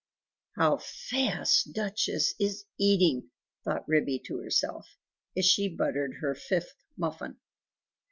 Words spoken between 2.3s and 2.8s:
is